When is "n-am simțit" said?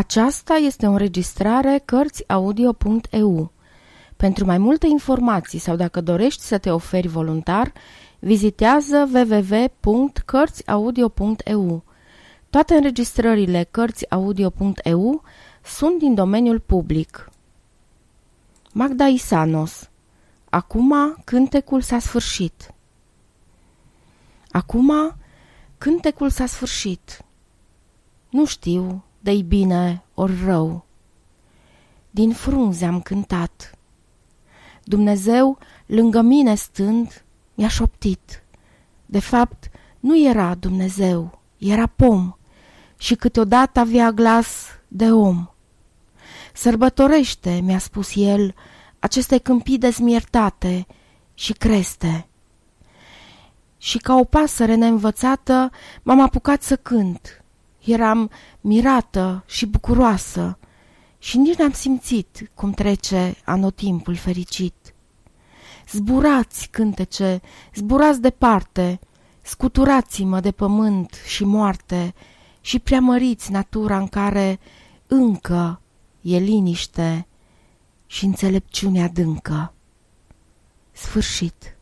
61.56-62.50